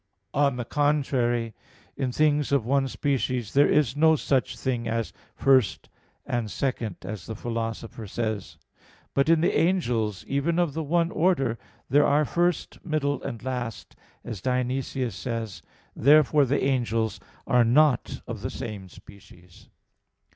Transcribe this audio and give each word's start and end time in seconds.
On 0.33 0.55
the 0.55 0.65
contrary, 0.65 1.53
In 1.95 2.11
things 2.11 2.51
of 2.51 2.65
one 2.65 2.87
species 2.87 3.53
there 3.53 3.69
is 3.69 3.95
no 3.95 4.15
such 4.15 4.57
thing 4.57 4.87
as 4.87 5.13
"first" 5.35 5.89
and 6.25 6.49
"second" 6.49 6.99
[prius 7.01 7.05
et 7.05 7.05
posterius], 7.09 7.13
as 7.13 7.25
the 7.27 7.35
Philosopher 7.35 8.07
says 8.07 8.43
(Metaph. 8.43 8.49
iii, 8.49 8.49
text 8.49 8.93
2). 9.03 9.07
But 9.13 9.29
in 9.29 9.41
the 9.41 9.57
angels 9.59 10.25
even 10.25 10.57
of 10.57 10.73
the 10.73 10.81
one 10.81 11.11
order 11.11 11.59
there 11.87 12.07
are 12.07 12.25
first, 12.25 12.83
middle, 12.83 13.21
and 13.21 13.43
last, 13.43 13.95
as 14.25 14.41
Dionysius 14.41 15.15
says 15.15 15.61
(Hier. 15.61 15.67
Ang. 15.67 15.91
x). 15.91 16.05
Therefore 16.07 16.45
the 16.45 16.63
angels 16.63 17.19
are 17.45 17.63
not 17.63 18.21
of 18.25 18.41
the 18.41 18.49
same 18.49 18.89
species. 18.89 19.69